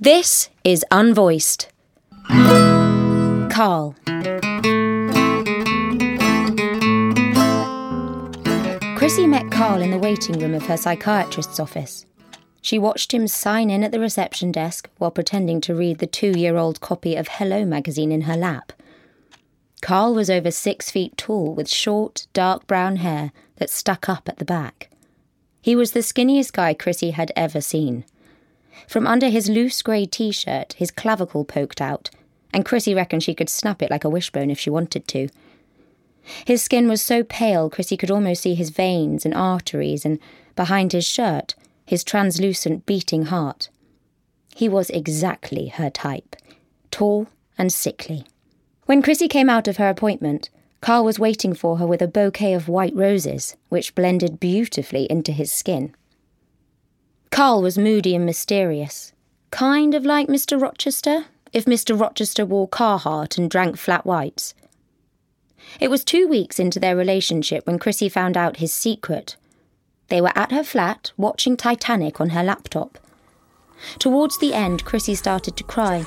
[0.00, 1.66] This is Unvoiced.
[3.50, 3.96] Carl.
[8.96, 12.06] Chrissy met Carl in the waiting room of her psychiatrist's office.
[12.62, 16.30] She watched him sign in at the reception desk while pretending to read the two
[16.30, 18.72] year old copy of Hello magazine in her lap.
[19.82, 24.38] Carl was over six feet tall with short, dark brown hair that stuck up at
[24.38, 24.90] the back.
[25.60, 28.04] He was the skinniest guy Chrissy had ever seen.
[28.86, 32.10] From under his loose grey t shirt, his clavicle poked out,
[32.52, 35.28] and Chrissy reckoned she could snap it like a wishbone if she wanted to.
[36.44, 40.18] His skin was so pale Chrissy could almost see his veins and arteries, and
[40.56, 43.68] behind his shirt, his translucent beating heart.
[44.54, 46.36] He was exactly her type
[46.90, 48.24] tall and sickly.
[48.86, 50.50] When Chrissy came out of her appointment,
[50.80, 55.32] Carl was waiting for her with a bouquet of white roses, which blended beautifully into
[55.32, 55.94] his skin.
[57.30, 59.12] Carl was moody and mysterious,
[59.50, 60.60] kind of like Mr.
[60.60, 61.98] Rochester, if Mr.
[61.98, 64.54] Rochester wore Carhartt and drank flat whites.
[65.80, 69.36] It was two weeks into their relationship when Chrissy found out his secret.
[70.08, 72.98] They were at her flat, watching Titanic on her laptop.
[73.98, 76.04] Towards the end, Chrissy started to cry.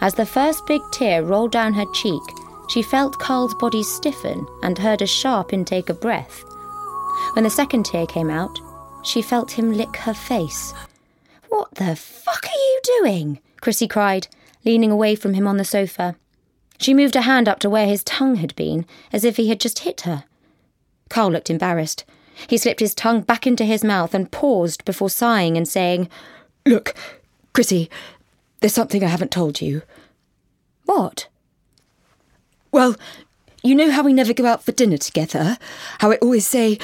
[0.00, 2.22] As the first big tear rolled down her cheek,
[2.68, 6.44] she felt Carl's body stiffen and heard a sharp intake of breath.
[7.34, 8.58] When the second tear came out,
[9.02, 10.72] she felt him lick her face.
[11.48, 13.40] What the fuck are you doing?
[13.60, 14.28] Chrissy cried,
[14.64, 16.16] leaning away from him on the sofa.
[16.78, 19.60] She moved a hand up to where his tongue had been, as if he had
[19.60, 20.24] just hit her.
[21.08, 22.04] Carl looked embarrassed.
[22.46, 26.08] He slipped his tongue back into his mouth and paused before sighing and saying,
[26.66, 26.94] Look,
[27.52, 27.90] Chrissy,
[28.60, 29.82] there's something I haven't told you.
[30.86, 31.28] What?
[32.72, 32.96] Well,
[33.62, 35.58] you know how we never go out for dinner together?
[35.98, 36.78] How I always say,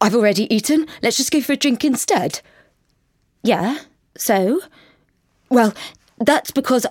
[0.00, 2.40] I've already eaten, let's just go for a drink instead?
[3.42, 3.78] Yeah,
[4.16, 4.60] so?
[5.48, 5.74] Well,
[6.18, 6.86] that's because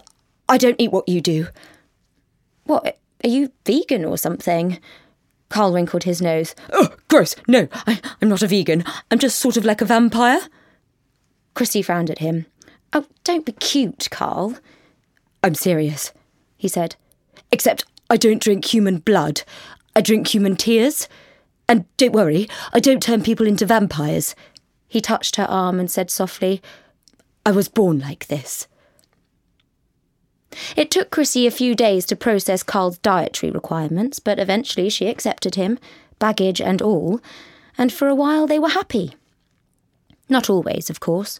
[0.49, 1.47] I don't eat what you do.
[2.65, 4.79] What, are you vegan or something?
[5.49, 6.53] Carl wrinkled his nose.
[6.73, 7.35] Oh, gross.
[7.47, 8.83] No, I, I'm not a vegan.
[9.09, 10.41] I'm just sort of like a vampire.
[11.53, 12.45] Chrissy frowned at him.
[12.93, 14.57] Oh, don't be cute, Carl.
[15.43, 16.11] I'm serious,
[16.57, 16.95] he said.
[17.51, 19.43] Except I don't drink human blood.
[19.95, 21.07] I drink human tears.
[21.69, 24.35] And don't worry, I don't turn people into vampires.
[24.87, 26.61] He touched her arm and said softly,
[27.45, 28.67] I was born like this.
[30.75, 35.55] It took Chrissy a few days to process Carl's dietary requirements, but eventually she accepted
[35.55, 35.77] him,
[36.19, 37.19] baggage and all,
[37.77, 39.13] and for a while they were happy.
[40.29, 41.39] Not always, of course.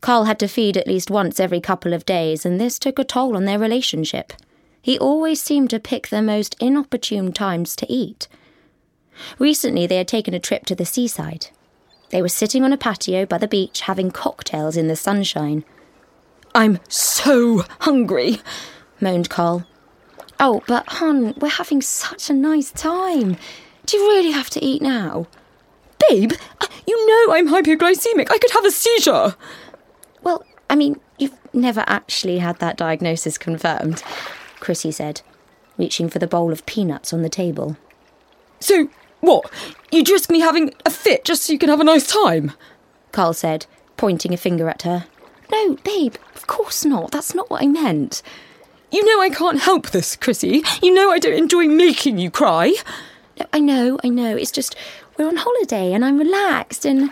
[0.00, 3.04] Carl had to feed at least once every couple of days, and this took a
[3.04, 4.32] toll on their relationship.
[4.80, 8.28] He always seemed to pick the most inopportune times to eat.
[9.38, 11.48] Recently, they had taken a trip to the seaside.
[12.10, 15.64] They were sitting on a patio by the beach having cocktails in the sunshine.
[16.54, 18.38] I'm so hungry,
[19.00, 19.66] moaned Carl.
[20.40, 23.36] Oh, but, hon, we're having such a nice time.
[23.86, 25.26] Do you really have to eat now?
[26.08, 28.30] Babe, uh, you know I'm hypoglycemic.
[28.30, 29.34] I could have a seizure.
[30.22, 34.02] Well, I mean, you've never actually had that diagnosis confirmed,
[34.60, 35.22] Chrissy said,
[35.76, 37.76] reaching for the bowl of peanuts on the table.
[38.60, 38.88] So,
[39.20, 39.50] what?
[39.90, 42.52] You'd risk me having a fit just so you can have a nice time?
[43.12, 45.06] Carl said, pointing a finger at her.
[45.50, 47.10] No, babe, of course not.
[47.10, 48.22] That's not what I meant.
[48.90, 50.62] You know I can't help this, Chrissy.
[50.82, 52.74] You know I don't enjoy making you cry.
[53.38, 54.36] No, I know, I know.
[54.36, 54.76] It's just
[55.16, 57.10] we're on holiday and I'm relaxed and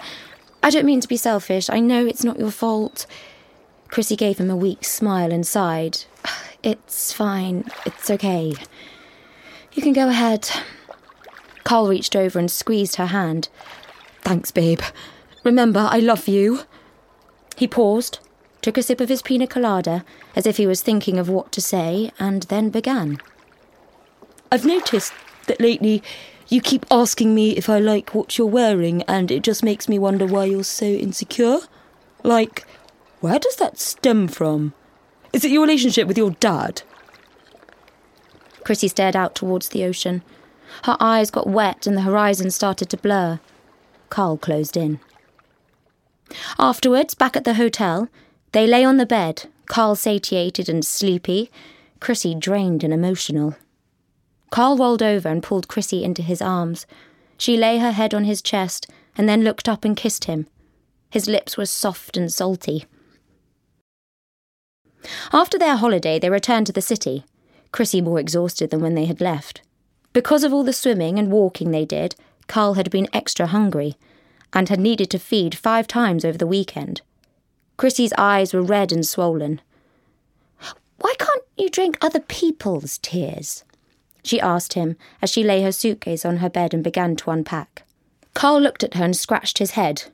[0.62, 1.68] I don't mean to be selfish.
[1.68, 3.06] I know it's not your fault.
[3.88, 6.04] Chrissy gave him a weak smile and sighed.
[6.62, 7.64] It's fine.
[7.84, 8.52] It's okay.
[9.74, 10.50] You can go ahead.
[11.66, 13.48] Carl reached over and squeezed her hand.
[14.22, 14.82] Thanks, babe.
[15.42, 16.60] Remember, I love you.
[17.56, 18.20] He paused,
[18.62, 20.04] took a sip of his pina colada,
[20.36, 23.18] as if he was thinking of what to say, and then began.
[24.52, 25.12] I've noticed
[25.48, 26.04] that lately
[26.48, 29.98] you keep asking me if I like what you're wearing, and it just makes me
[29.98, 31.58] wonder why you're so insecure.
[32.22, 32.64] Like,
[33.18, 34.72] where does that stem from?
[35.32, 36.82] Is it your relationship with your dad?
[38.62, 40.22] Chrissy stared out towards the ocean.
[40.84, 43.40] Her eyes got wet and the horizon started to blur.
[44.10, 45.00] Carl closed in.
[46.58, 48.08] Afterwards, back at the hotel,
[48.52, 51.50] they lay on the bed, Carl satiated and sleepy,
[52.00, 53.56] Chrissy drained and emotional.
[54.50, 56.86] Carl rolled over and pulled Chrissy into his arms.
[57.36, 58.86] She lay her head on his chest
[59.16, 60.46] and then looked up and kissed him.
[61.10, 62.86] His lips were soft and salty.
[65.32, 67.24] After their holiday, they returned to the city,
[67.72, 69.62] Chrissy more exhausted than when they had left.
[70.16, 72.16] Because of all the swimming and walking they did,
[72.46, 73.96] Carl had been extra hungry
[74.50, 77.02] and had needed to feed five times over the weekend.
[77.76, 79.60] Chrissy's eyes were red and swollen.
[80.96, 83.62] Why can't you drink other people's tears?
[84.22, 87.82] She asked him as she lay her suitcase on her bed and began to unpack.
[88.32, 90.04] Carl looked at her and scratched his head.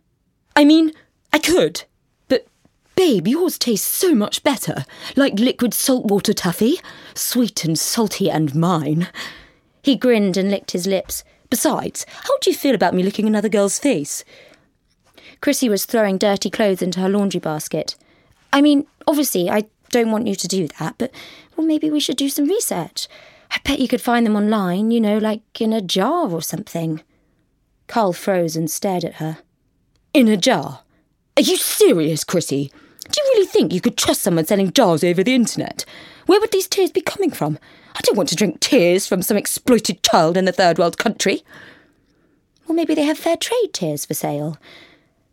[0.57, 0.91] I mean,
[1.33, 1.85] I could.
[2.27, 2.49] But,
[2.97, 4.85] babe, yours tastes so much better.
[5.15, 6.81] Like liquid saltwater taffy.
[7.15, 9.07] Sweet and salty and mine.
[9.83, 11.25] He grinned and licked his lips.
[11.51, 14.25] Besides, how do you feel about me licking another girl's face?
[15.41, 17.97] Chrissy was throwing dirty clothes into her laundry basket.
[18.53, 21.13] I mean, obviously, I don't want you to do that, but
[21.57, 23.09] well, maybe we should do some research.
[23.51, 27.03] I bet you could find them online, you know, like in a jar or something.
[27.87, 29.39] Carl froze and stared at her.
[30.15, 30.81] In a jar?
[31.37, 32.71] Are you serious, Chrissy?
[33.11, 35.85] Do you really think you could trust someone selling jars over the internet?
[36.27, 37.59] Where would these tears be coming from?
[37.95, 41.43] I don't want to drink tears from some exploited child in a third world country.
[42.67, 44.59] Well, maybe they have fair trade tears for sale.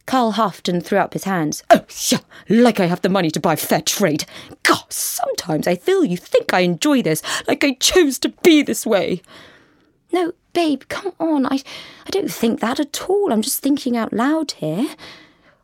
[0.06, 1.64] Carl huffed and threw up his hands.
[1.70, 2.20] Oh, yeah,
[2.50, 4.26] like I have the money to buy fair trade.
[4.64, 8.86] God, sometimes I feel you think I enjoy this, like I chose to be this
[8.86, 9.22] way.
[10.12, 11.46] No, babe, come on.
[11.46, 11.62] I,
[12.08, 13.32] I don't think that at all.
[13.32, 14.88] I'm just thinking out loud here.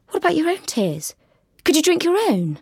[0.10, 1.16] What about your own tears?
[1.64, 2.60] Could you drink your own?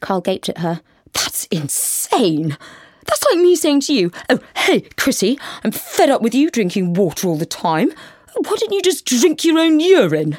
[0.00, 0.82] Carl gaped at her.
[1.14, 2.58] That's insane.
[3.06, 6.94] That's like me saying to you, Oh, hey, Chrissy, I'm fed up with you drinking
[6.94, 7.90] water all the time.
[8.34, 10.38] Why don't you just drink your own urine?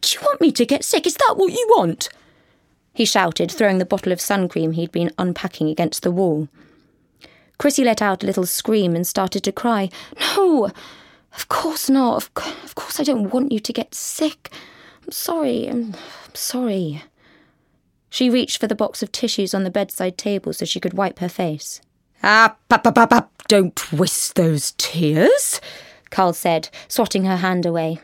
[0.00, 1.06] Do you want me to get sick?
[1.06, 2.08] Is that what you want?
[2.92, 6.48] He shouted, throwing the bottle of sun cream he'd been unpacking against the wall.
[7.58, 9.88] Chrissy let out a little scream and started to cry.
[10.36, 10.70] No,
[11.34, 12.16] of course not.
[12.16, 12.30] Of,
[12.64, 14.50] of course I don't want you to get sick.
[15.04, 15.68] I'm sorry.
[15.68, 17.02] I'm, I'm sorry.
[18.10, 21.20] She reached for the box of tissues on the bedside table so she could wipe
[21.20, 21.80] her face.
[22.22, 25.60] Ah, pap, pap, pap, don't waste those tears.
[26.10, 28.00] Carl said, swatting her hand away.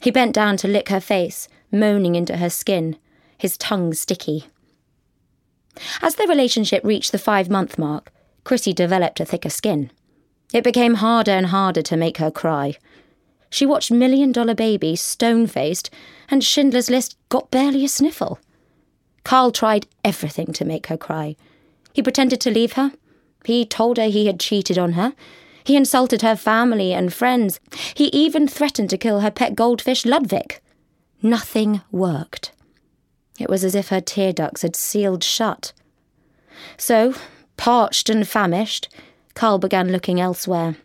[0.00, 2.96] He bent down to lick her face, moaning into her skin,
[3.36, 4.46] his tongue sticky.
[6.02, 8.12] As their relationship reached the five month mark,
[8.44, 9.90] Chrissy developed a thicker skin.
[10.52, 12.76] It became harder and harder to make her cry.
[13.50, 15.90] She watched Million Dollar Baby stone faced,
[16.30, 18.38] and Schindler's List got barely a sniffle.
[19.24, 21.36] Carl tried everything to make her cry.
[21.92, 22.92] He pretended to leave her.
[23.48, 25.14] He told her he had cheated on her.
[25.64, 27.60] He insulted her family and friends.
[27.94, 30.60] He even threatened to kill her pet goldfish, Ludwig.
[31.22, 32.52] Nothing worked.
[33.40, 35.72] It was as if her tear ducts had sealed shut.
[36.76, 37.14] So,
[37.56, 38.90] parched and famished,
[39.32, 40.76] Carl began looking elsewhere.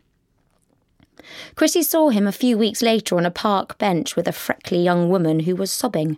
[1.56, 5.10] Chrissy saw him a few weeks later on a park bench with a freckly young
[5.10, 6.18] woman who was sobbing.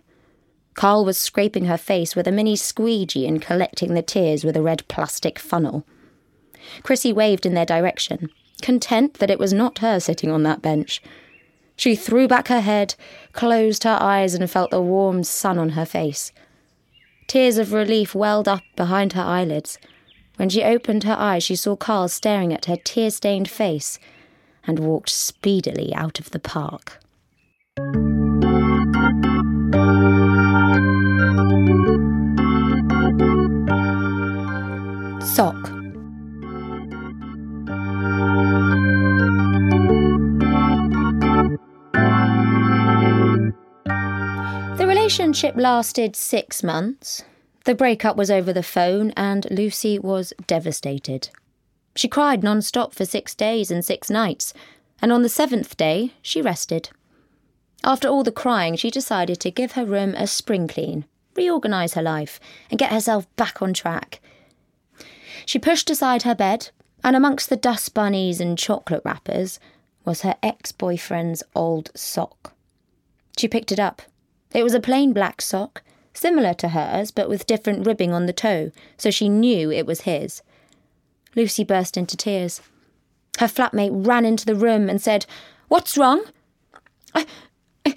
[0.74, 4.62] Carl was scraping her face with a mini squeegee and collecting the tears with a
[4.62, 5.84] red plastic funnel.
[6.82, 8.30] Chrissy waved in their direction
[8.62, 11.02] content that it was not her sitting on that bench.
[11.76, 12.94] She threw back her head,
[13.32, 16.32] closed her eyes, and felt the warm sun on her face.
[17.26, 19.78] Tears of relief welled up behind her eyelids.
[20.36, 23.98] When she opened her eyes, she saw Carl staring at her tear stained face
[24.66, 26.98] and walked speedily out of the park.
[35.22, 35.75] Sock.
[45.18, 47.24] Relationship lasted six months.
[47.64, 51.30] The breakup was over the phone, and Lucy was devastated.
[51.94, 54.52] She cried non stop for six days and six nights,
[55.00, 56.90] and on the seventh day, she rested.
[57.82, 62.02] After all the crying, she decided to give her room a spring clean, reorganise her
[62.02, 62.38] life,
[62.70, 64.20] and get herself back on track.
[65.46, 66.68] She pushed aside her bed,
[67.02, 69.58] and amongst the dust bunnies and chocolate wrappers
[70.04, 72.52] was her ex boyfriend's old sock.
[73.38, 74.02] She picked it up
[74.56, 75.82] it was a plain black sock,
[76.14, 80.00] similar to hers, but with different ribbing on the toe, so she knew it was
[80.00, 80.42] his.
[81.34, 82.62] Lucy burst into tears.
[83.38, 85.26] Her flatmate ran into the room and said,
[85.68, 86.24] What's wrong?
[87.14, 87.26] I,
[87.84, 87.94] I,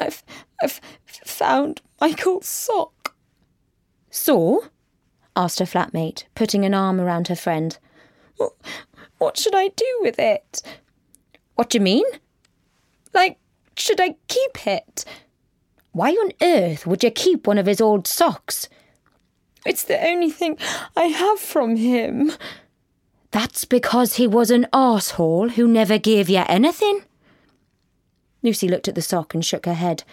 [0.00, 0.22] I've,
[0.62, 3.14] I've found Michael's sock.
[4.08, 4.60] Saw?
[5.36, 7.76] asked her flatmate, putting an arm around her friend.
[8.38, 8.52] What,
[9.18, 10.62] what should I do with it?
[11.56, 12.06] What do you mean?
[13.12, 13.38] Like,
[13.76, 15.04] should I keep it?
[15.92, 18.68] Why on earth would you keep one of his old socks?
[19.66, 20.56] It's the only thing
[20.96, 22.32] I have from him.
[23.30, 27.02] That's because he was an arsehole who never gave you anything.
[28.42, 30.04] Lucy looked at the sock and shook her head.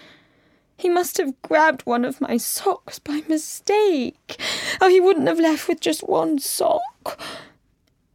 [0.76, 4.40] He must have grabbed one of my socks by mistake.
[4.80, 7.20] Oh, he wouldn't have left with just one sock.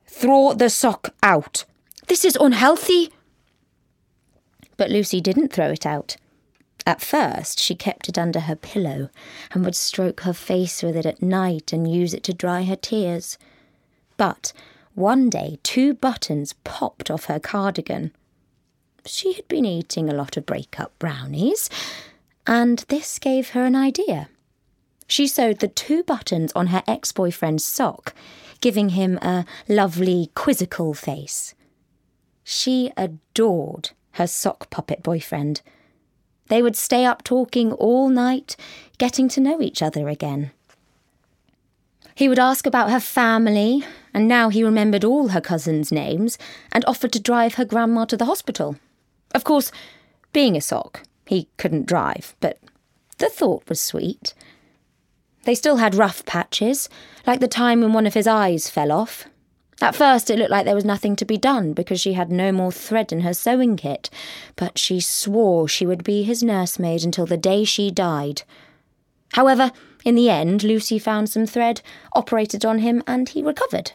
[0.07, 1.64] Throw the sock out.
[2.07, 3.11] This is unhealthy.
[4.76, 6.16] But Lucy didn't throw it out.
[6.85, 9.09] At first, she kept it under her pillow
[9.53, 12.77] and would stroke her face with it at night and use it to dry her
[12.77, 13.39] tears.
[14.17, 14.53] But
[14.95, 18.12] one day, two buttons popped off her cardigan.
[19.07, 21.71] She had been eating a lot of break-up brownies,
[22.47, 24.29] and this gave her an idea.
[25.07, 28.15] She sewed the two buttons on her ex boyfriend's sock,
[28.61, 31.55] giving him a lovely, quizzical face.
[32.45, 35.62] She adored her sock puppet boyfriend.
[36.53, 38.57] They would stay up talking all night,
[38.99, 40.51] getting to know each other again.
[42.15, 46.37] He would ask about her family, and now he remembered all her cousins' names
[46.71, 48.77] and offered to drive her grandma to the hospital.
[49.35, 49.73] Of course,
[50.35, 52.59] being a sock, he couldn't drive, but
[53.17, 54.35] the thought was sweet.
[55.45, 56.91] They still had rough patches,
[57.27, 59.25] like the time when one of his eyes fell off.
[59.83, 62.53] At first, it looked like there was nothing to be done because she had no
[62.53, 64.09] more thread in her sewing kit,
[64.55, 68.43] but she swore she would be his nursemaid until the day she died.
[69.33, 69.73] However,
[70.05, 71.83] in the end, Lucy found some thread,
[72.15, 73.91] operated on him, and he recovered.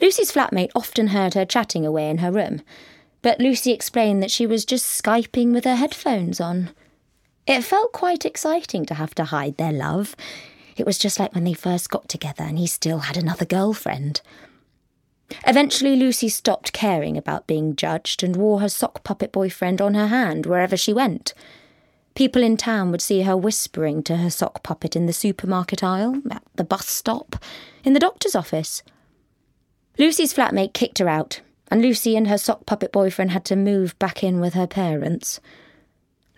[0.00, 2.60] Lucy's flatmate often heard her chatting away in her room,
[3.22, 6.70] but Lucy explained that she was just Skyping with her headphones on.
[7.46, 10.16] It felt quite exciting to have to hide their love.
[10.80, 14.22] It was just like when they first got together and he still had another girlfriend.
[15.46, 20.06] Eventually, Lucy stopped caring about being judged and wore her sock puppet boyfriend on her
[20.06, 21.34] hand wherever she went.
[22.14, 26.22] People in town would see her whispering to her sock puppet in the supermarket aisle,
[26.30, 27.36] at the bus stop,
[27.84, 28.82] in the doctor's office.
[29.98, 33.98] Lucy's flatmate kicked her out, and Lucy and her sock puppet boyfriend had to move
[33.98, 35.40] back in with her parents.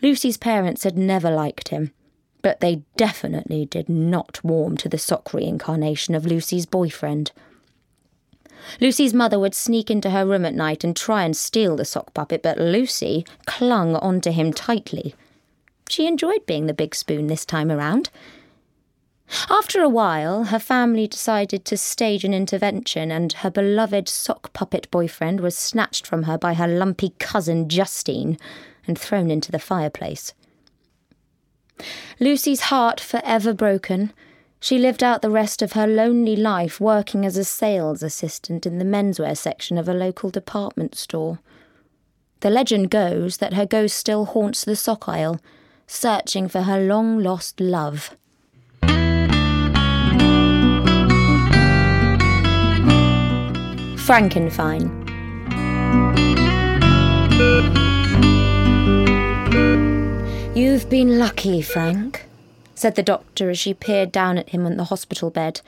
[0.02, 1.92] Lucy's parents had never liked him,
[2.42, 7.32] but they definitely did not warm to the sock reincarnation of Lucy's boyfriend.
[8.80, 12.14] Lucy's mother would sneak into her room at night and try and steal the sock
[12.14, 15.14] puppet, but Lucy clung onto him tightly.
[15.88, 18.11] She enjoyed being the big spoon this time around.
[19.49, 24.90] After a while, her family decided to stage an intervention, and her beloved sock puppet
[24.90, 28.38] boyfriend was snatched from her by her lumpy cousin Justine
[28.87, 30.34] and thrown into the fireplace.
[32.21, 34.12] Lucy's heart forever broken,
[34.61, 38.79] she lived out the rest of her lonely life working as a sales assistant in
[38.79, 41.41] the menswear section of a local department store.
[42.41, 45.41] The legend goes that her ghost still haunts the sock aisle,
[45.88, 48.17] searching for her long lost love.
[53.97, 55.02] Frankenfine.
[60.73, 62.25] You've been lucky, Frank,
[62.75, 65.61] said the doctor as she peered down at him on the hospital bed.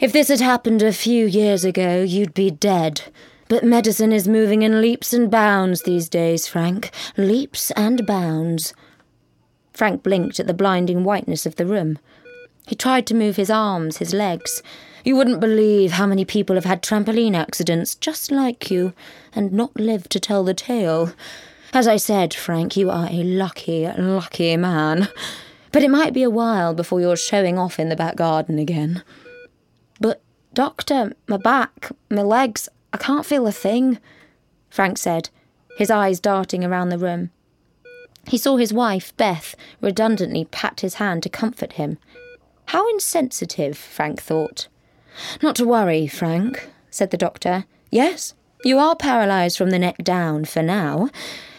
[0.00, 3.02] If this had happened a few years ago, you'd be dead.
[3.50, 6.90] But medicine is moving in leaps and bounds these days, Frank.
[7.18, 8.72] Leaps and bounds.
[9.74, 11.98] Frank blinked at the blinding whiteness of the room.
[12.66, 14.62] He tried to move his arms, his legs.
[15.04, 18.94] You wouldn't believe how many people have had trampoline accidents just like you
[19.34, 21.12] and not lived to tell the tale.
[21.72, 25.08] As I said, Frank, you are a lucky, lucky man.
[25.70, 29.02] But it might be a while before you're showing off in the back garden again.
[30.00, 30.22] But,
[30.54, 33.98] Doctor, my back, my legs, I can't feel a thing,
[34.70, 35.28] Frank said,
[35.76, 37.30] his eyes darting around the room.
[38.26, 41.98] He saw his wife, Beth, redundantly pat his hand to comfort him.
[42.66, 44.68] How insensitive, Frank thought.
[45.42, 47.64] Not to worry, Frank, said the doctor.
[47.90, 48.34] Yes,
[48.64, 51.10] you are paralysed from the neck down for now,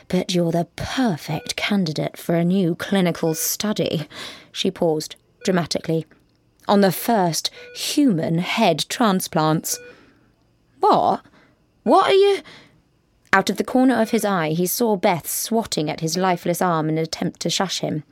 [0.10, 4.08] but you're the perfect candidate for a new clinical study.
[4.52, 6.06] She paused dramatically.
[6.68, 9.80] On the first human head transplants.
[10.80, 11.22] What?
[11.84, 12.40] What are you.
[13.32, 16.90] Out of the corner of his eye, he saw Beth swatting at his lifeless arm
[16.90, 18.04] in an attempt to shush him.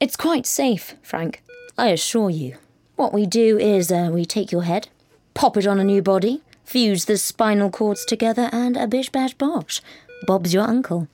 [0.00, 1.42] It's quite safe, Frank,
[1.76, 2.56] I assure you.
[2.96, 4.88] What we do is uh, we take your head,
[5.34, 9.34] pop it on a new body, fuse the spinal cords together, and a bish bash
[9.34, 9.82] bosh.
[10.26, 11.08] Bob's your uncle.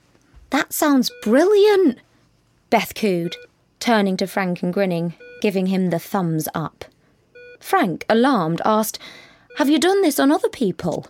[0.50, 1.98] That sounds brilliant,
[2.70, 3.36] Beth cooed,
[3.80, 6.84] turning to Frank and grinning, giving him the thumbs up.
[7.60, 8.98] Frank, alarmed, asked,
[9.56, 11.06] Have you done this on other people?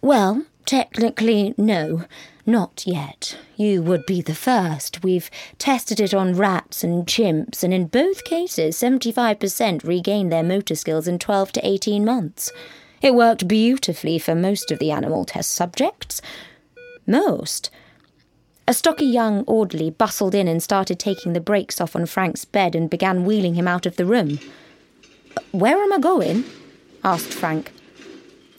[0.00, 2.04] Well, technically, no.
[2.46, 3.38] Not yet.
[3.56, 5.04] You would be the first.
[5.04, 10.74] We've tested it on rats and chimps, and in both cases, 75% regained their motor
[10.74, 12.50] skills in 12 to 18 months.
[13.02, 16.20] It worked beautifully for most of the animal test subjects.
[17.10, 17.70] Most?
[18.68, 22.76] A stocky young orderly bustled in and started taking the brakes off on Frank's bed
[22.76, 24.38] and began wheeling him out of the room.
[25.50, 26.44] Where am I going?
[27.02, 27.72] asked Frank.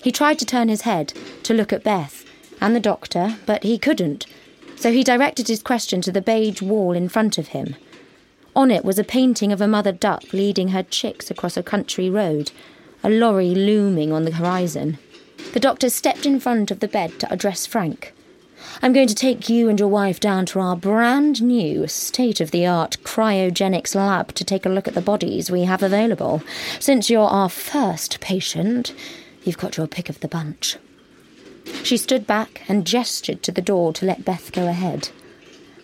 [0.04, 2.26] He tried to turn his head to look at Beth
[2.60, 4.26] and the doctor, but he couldn't.
[4.76, 7.78] So he directed his question to the beige wall in front of him.
[8.54, 12.10] On it was a painting of a mother duck leading her chicks across a country
[12.10, 12.52] road,
[13.02, 14.98] a lorry looming on the horizon.
[15.54, 18.14] The doctor stepped in front of the bed to address Frank.
[18.82, 22.52] I'm going to take you and your wife down to our brand new state of
[22.52, 26.42] the art cryogenics lab to take a look at the bodies we have available.
[26.80, 28.94] Since you're our first patient,
[29.44, 30.78] you've got your pick of the bunch.
[31.84, 35.10] She stood back and gestured to the door to let Beth go ahead.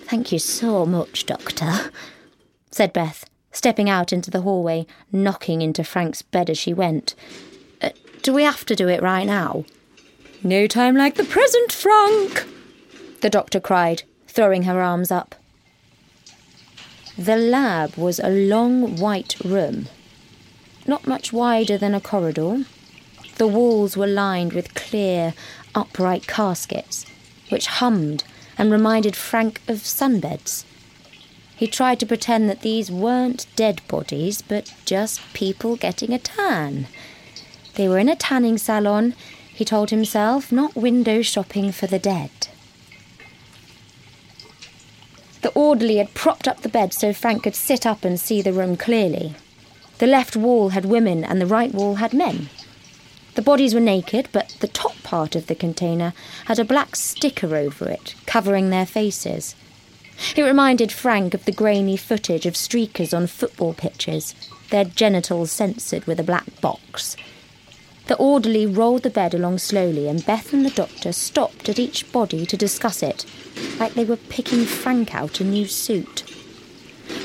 [0.01, 1.91] Thank you so much, Doctor,
[2.72, 7.13] said Beth, stepping out into the hallway, knocking into Frank's bed as she went.
[7.81, 7.89] Uh,
[8.22, 9.65] do we have to do it right now?
[10.43, 12.48] No time like the present, Frank,
[13.21, 15.36] the doctor cried, throwing her arms up.
[17.17, 19.88] The lab was a long white room,
[20.86, 22.65] not much wider than a corridor.
[23.38, 25.33] The walls were lined with clear,
[25.74, 27.05] upright caskets,
[27.50, 28.24] which hummed
[28.57, 30.63] and reminded Frank of sunbeds.
[31.55, 36.88] He tried to pretend that these weren't dead bodies, but just people getting a tan.
[37.74, 39.15] They were in a tanning salon,
[39.51, 42.29] he told himself, not window shopping for the dead.
[45.41, 48.53] The orderly had propped up the bed so Frank could sit up and see the
[48.53, 49.33] room clearly.
[49.97, 52.49] The left wall had women and the right wall had men.
[53.33, 56.13] The bodies were naked, but the top part of the container
[56.45, 59.55] had a black sticker over it, covering their faces.
[60.35, 64.35] It reminded Frank of the grainy footage of streakers on football pitches,
[64.69, 67.15] their genitals censored with a black box.
[68.07, 72.09] The orderly rolled the bed along slowly, and Beth and the doctor stopped at each
[72.11, 73.25] body to discuss it,
[73.79, 76.23] like they were picking Frank out a new suit.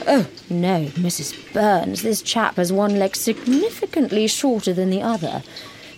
[0.09, 1.53] Oh, no, Mrs.
[1.53, 5.45] Burns, this chap has one leg significantly shorter than the other.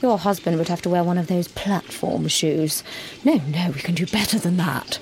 [0.02, 2.84] Your husband would have to wear one of those platform shoes.
[3.24, 4.98] No, no, we can do better than that.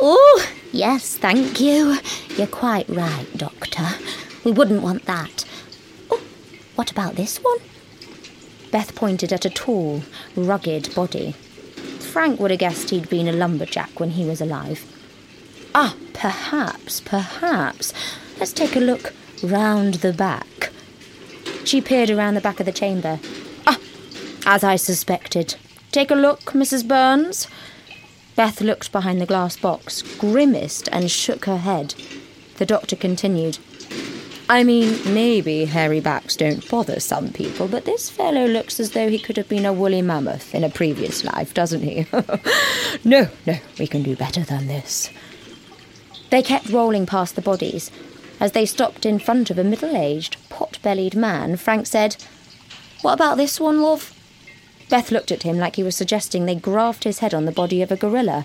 [0.00, 1.98] Oh, yes, thank you.
[2.36, 3.86] You're quite right, Doctor.
[4.44, 5.44] We wouldn't want that.
[6.10, 6.22] Oh,
[6.74, 7.58] what about this one?
[8.74, 10.02] Beth pointed at a tall,
[10.34, 11.30] rugged body.
[12.00, 14.84] Frank would have guessed he'd been a lumberjack when he was alive.
[15.76, 17.92] Ah, perhaps, perhaps.
[18.40, 20.72] Let's take a look round the back.
[21.64, 23.20] She peered around the back of the chamber.
[23.64, 23.78] Ah,
[24.44, 25.54] as I suspected.
[25.92, 26.84] Take a look, Mrs.
[26.88, 27.46] Burns.
[28.34, 31.94] Beth looked behind the glass box, grimaced, and shook her head.
[32.56, 33.58] The doctor continued.
[34.48, 39.08] I mean, maybe hairy backs don't bother some people, but this fellow looks as though
[39.08, 42.06] he could have been a woolly mammoth in a previous life, doesn't he?
[43.04, 45.10] no, no, we can do better than this.
[46.28, 47.90] They kept rolling past the bodies.
[48.38, 52.16] As they stopped in front of a middle aged, pot bellied man, Frank said,
[53.00, 54.12] What about this one, love?
[54.90, 57.80] Beth looked at him like he was suggesting they graft his head on the body
[57.80, 58.44] of a gorilla.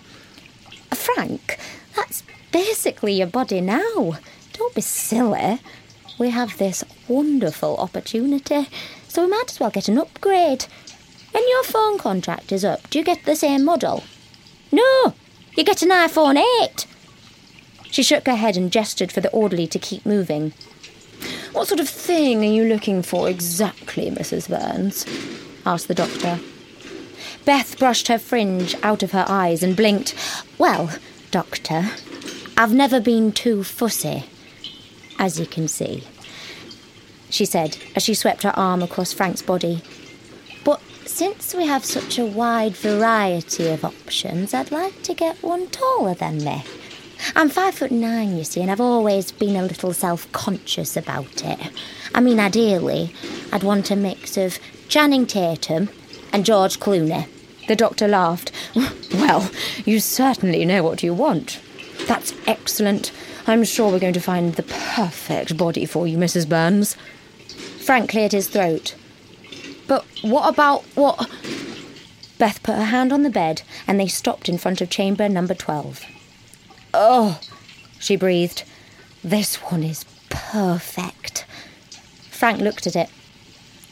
[0.92, 1.60] Frank,
[1.96, 4.14] that's basically your body now.
[4.54, 5.60] Don't be silly.
[6.20, 8.68] We have this wonderful opportunity,
[9.08, 10.66] so we might as well get an upgrade.
[11.32, 14.04] When your phone contract is up, do you get the same model?
[14.70, 15.14] No,
[15.56, 16.86] you get an iPhone 8.
[17.90, 20.52] She shook her head and gestured for the orderly to keep moving.
[21.54, 24.50] What sort of thing are you looking for exactly, Mrs.
[24.50, 25.06] Burns?
[25.66, 26.38] asked the doctor.
[27.46, 30.16] Beth brushed her fringe out of her eyes and blinked.
[30.58, 30.92] Well,
[31.32, 31.90] doctor,
[32.58, 34.26] I've never been too fussy,
[35.20, 36.04] as you can see,
[37.30, 39.84] she said as she swept her arm across Frank's body.
[40.64, 45.68] But since we have such a wide variety of options, I'd like to get one
[45.68, 46.64] taller than me.
[47.36, 51.44] I'm five foot nine, you see, and I've always been a little self conscious about
[51.44, 51.60] it.
[52.16, 53.14] I mean, ideally,
[53.52, 55.90] I'd want a mix of Channing Tatum
[56.32, 57.28] and George Clooney.
[57.68, 58.52] The doctor laughed.
[59.14, 59.52] Well,
[59.86, 61.60] you certainly know what you want.
[62.08, 63.12] That's excellent.
[63.50, 66.48] I'm sure we're going to find the perfect body for you, Mrs.
[66.48, 66.96] Burns.
[67.80, 68.94] Frank cleared his throat.
[69.88, 71.28] But what about what?
[72.38, 75.56] Beth put her hand on the bed and they stopped in front of chamber number
[75.56, 76.06] 12.
[76.94, 77.42] Oh,
[77.98, 78.66] she breathed.
[79.24, 81.48] This one is perfect.
[82.30, 83.10] Frank looked at it.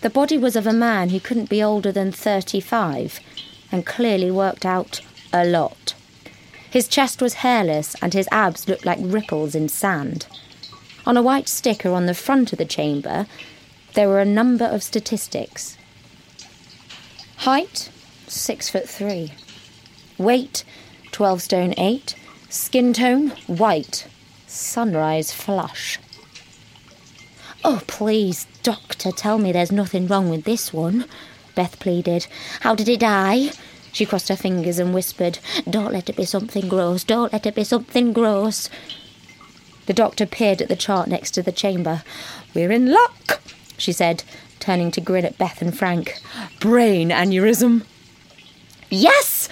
[0.01, 3.19] The body was of a man who couldn't be older than 35
[3.71, 5.01] and clearly worked out
[5.33, 5.95] a lot.
[6.69, 10.27] His chest was hairless and his abs looked like ripples in sand.
[11.05, 13.25] On a white sticker on the front of the chamber,
[13.93, 15.77] there were a number of statistics.
[17.37, 17.89] Height,
[18.27, 19.33] six foot three.
[20.17, 20.63] Weight,
[21.11, 22.15] 12 stone eight.
[22.49, 24.07] Skin tone, white.
[24.47, 25.99] Sunrise flush.
[27.63, 31.05] Oh, please, doctor, tell me there's nothing wrong with this one,
[31.55, 32.27] Beth pleaded.
[32.61, 33.49] How did he die?
[33.91, 37.55] She crossed her fingers and whispered, Don't let it be something gross, don't let it
[37.55, 38.69] be something gross.
[39.87, 42.03] The doctor peered at the chart next to the chamber.
[42.53, 43.41] We're in luck,
[43.77, 44.23] she said,
[44.59, 46.19] turning to grin at Beth and Frank.
[46.59, 47.85] Brain aneurysm.
[48.89, 49.49] Yes!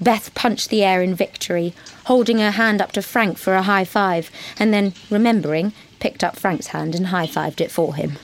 [0.00, 1.74] Beth punched the air in victory,
[2.06, 6.36] holding her hand up to Frank for a high five, and then, remembering, picked up
[6.36, 8.18] Frank's hand and high fived it for him.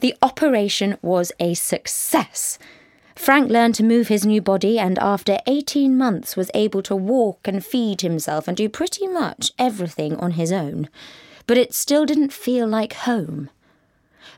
[0.00, 2.58] The operation was a success.
[3.14, 7.46] Frank learned to move his new body and after 18 months was able to walk
[7.46, 10.88] and feed himself and do pretty much everything on his own.
[11.46, 13.50] But it still didn't feel like home.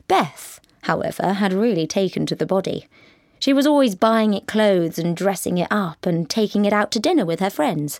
[0.07, 2.87] Beth, however, had really taken to the body.
[3.39, 6.99] She was always buying it clothes and dressing it up and taking it out to
[6.99, 7.99] dinner with her friends.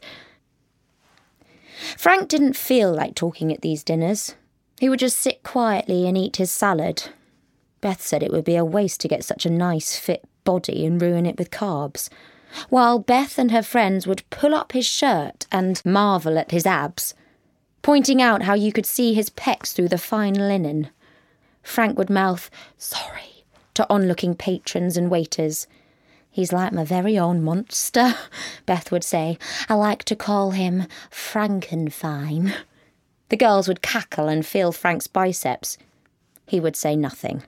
[1.98, 4.36] Frank didn't feel like talking at these dinners.
[4.80, 7.10] He would just sit quietly and eat his salad.
[7.80, 11.02] Beth said it would be a waste to get such a nice, fit body and
[11.02, 12.10] ruin it with carbs.
[12.70, 17.14] While Beth and her friends would pull up his shirt and marvel at his abs,
[17.82, 20.90] pointing out how you could see his pecs through the fine linen.
[21.62, 25.68] Frank would mouth, Sorry, to onlooking patrons and waiters.
[26.32, 28.16] He's like my very own monster,
[28.66, 29.38] Beth would say.
[29.70, 32.56] I like to call him Frankenfine.
[33.30, 35.78] The girls would cackle and feel Frank's biceps.
[36.46, 37.44] He would say nothing.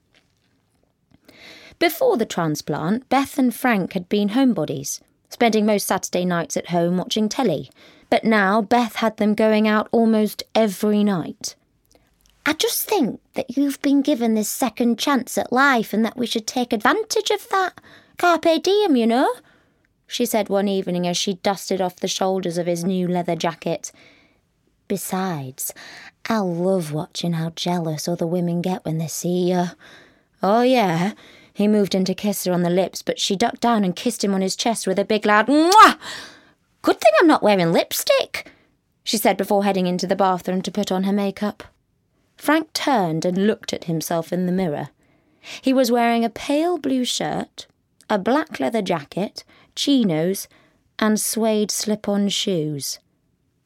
[1.79, 6.97] Before the transplant, Beth and Frank had been homebodies, spending most Saturday nights at home
[6.97, 7.69] watching telly.
[8.09, 11.55] But now Beth had them going out almost every night.
[12.45, 16.25] I just think that you've been given this second chance at life and that we
[16.25, 17.81] should take advantage of that.
[18.17, 19.33] Carpe diem, you know,
[20.07, 23.91] she said one evening as she dusted off the shoulders of his new leather jacket.
[24.87, 25.73] Besides,
[26.29, 29.65] I love watching how jealous other women get when they see you.
[30.41, 31.11] Oh, yeah.
[31.57, 34.23] He moved in to kiss her on the lips, but she ducked down and kissed
[34.23, 35.97] him on his chest with a big loud Mwah!
[36.83, 38.51] Good thing I'm not wearing lipstick,
[39.03, 41.63] she said before heading into the bathroom to put on her makeup.
[42.35, 44.89] Frank turned and looked at himself in the mirror.
[45.59, 47.65] He was wearing a pale blue shirt,
[48.07, 49.43] a black leather jacket,
[49.73, 50.47] chinos,
[50.99, 52.99] and suede slip on shoes.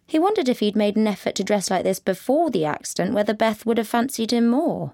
[0.07, 3.33] He wondered if he'd made an effort to dress like this before the accident, whether
[3.33, 4.93] Beth would have fancied him more.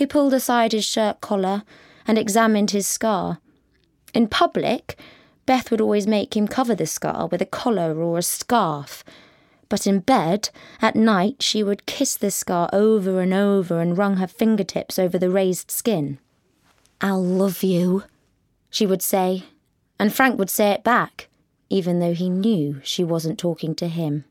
[0.00, 1.62] He pulled aside his shirt collar
[2.06, 3.38] and examined his scar.
[4.14, 4.98] In public,
[5.44, 9.04] Beth would always make him cover the scar with a collar or a scarf
[9.68, 10.48] but in bed,
[10.80, 15.18] at night, she would kiss the scar over and over and wrung her fingertips over
[15.18, 16.18] the raised skin.
[17.02, 18.04] I'll love you,
[18.70, 19.44] she would say,
[19.98, 21.28] and Frank would say it back,
[21.68, 24.24] even though he knew she wasn't talking to him.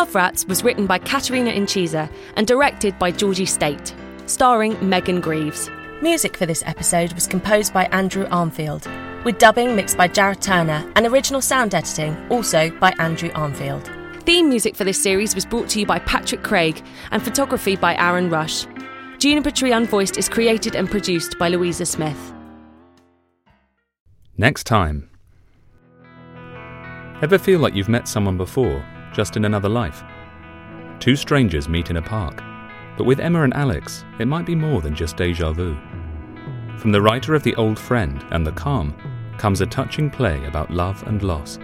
[0.00, 5.70] Love Rats was written by Katerina Incisa and directed by Georgie State, starring Megan Greaves.
[6.00, 8.86] Music for this episode was composed by Andrew Armfield,
[9.24, 13.84] with dubbing mixed by Jared Turner and original sound editing also by Andrew Armfield.
[14.22, 17.94] Theme music for this series was brought to you by Patrick Craig and photography by
[17.96, 18.66] Aaron Rush.
[19.18, 22.32] Juniper Tree Unvoiced is created and produced by Louisa Smith.
[24.38, 25.10] Next time.
[27.20, 28.82] Ever feel like you've met someone before,
[29.12, 30.02] just in another life?
[30.98, 32.42] Two strangers meet in a park.
[32.96, 35.76] But with Emma and Alex, it might be more than just deja vu.
[36.78, 38.94] From the writer of The Old Friend and The Calm
[39.38, 41.58] comes a touching play about love and loss.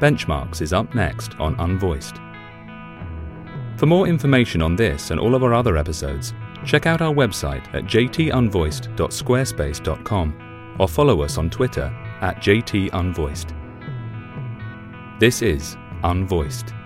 [0.00, 2.22] Benchmarks is up next on Unvoiced.
[3.78, 6.32] For more information on this and all of our other episodes,
[6.64, 13.55] check out our website at jtunvoiced.squarespace.com or follow us on Twitter at jtunvoiced.
[15.18, 16.85] This is Unvoiced.